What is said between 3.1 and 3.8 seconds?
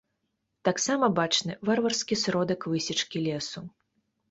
лесу.